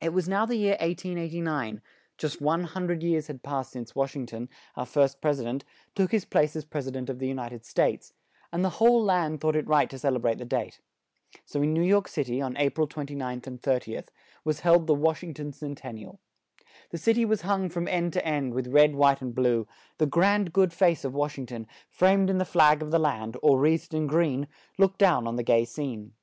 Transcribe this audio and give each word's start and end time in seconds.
It 0.00 0.12
was 0.12 0.28
now 0.28 0.46
the 0.46 0.56
year 0.56 0.76
1889; 0.80 1.80
just 2.18 2.40
one 2.40 2.64
hun 2.64 2.88
dred 2.88 3.04
years 3.04 3.28
had 3.28 3.44
passed 3.44 3.70
since 3.70 3.94
Wash 3.94 4.16
ing 4.16 4.26
ton, 4.26 4.48
our 4.76 4.84
first 4.84 5.20
pres 5.20 5.38
i 5.40 5.44
dent, 5.44 5.64
took 5.94 6.10
his 6.10 6.24
place 6.24 6.56
as 6.56 6.64
Pres 6.64 6.88
i 6.88 6.90
dent 6.90 7.08
of 7.08 7.20
the 7.20 7.28
U 7.28 7.34
nit 7.36 7.52
ed 7.52 7.64
States; 7.64 8.14
and 8.52 8.64
the 8.64 8.78
whole 8.82 9.00
land 9.00 9.40
thought 9.40 9.54
it 9.54 9.68
right 9.68 9.88
to 9.90 9.96
cel 9.96 10.16
e 10.16 10.18
brate 10.18 10.38
the 10.38 10.44
date. 10.44 10.80
So 11.44 11.62
in 11.62 11.72
New 11.72 11.84
York 11.84 12.08
Cit 12.08 12.28
y, 12.28 12.40
on 12.40 12.56
A 12.56 12.68
pril 12.70 12.88
29th 12.88 13.46
and 13.46 13.62
30th, 13.62 14.08
was 14.42 14.58
held 14.66 14.88
the 14.88 14.94
"Wash 14.94 15.22
ing 15.22 15.34
ton 15.34 15.52
Cen 15.52 15.76
ten 15.76 15.94
ni 15.94 16.04
al." 16.06 16.18
The 16.90 16.98
cit 16.98 17.16
y 17.16 17.24
was 17.24 17.42
hung 17.42 17.68
from 17.68 17.86
end 17.86 18.12
to 18.14 18.26
end, 18.26 18.54
with 18.54 18.66
red, 18.74 18.96
white 18.96 19.22
and 19.22 19.32
blue; 19.32 19.68
the 19.98 20.06
grand, 20.06 20.52
good 20.52 20.72
face 20.72 21.04
of 21.04 21.14
Wash 21.14 21.38
ing 21.38 21.46
ton, 21.46 21.68
framed 21.88 22.28
in 22.28 22.38
the 22.38 22.44
flag 22.44 22.82
of 22.82 22.90
the 22.90 22.98
land, 22.98 23.36
or 23.40 23.60
wreathed 23.60 23.94
in 23.94 24.08
green, 24.08 24.48
looked 24.78 24.98
down 24.98 25.28
on 25.28 25.36
the 25.36 25.44
gay 25.44 25.64
scene. 25.64 26.14